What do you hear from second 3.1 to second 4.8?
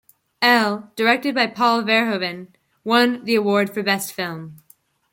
the award for Best Film.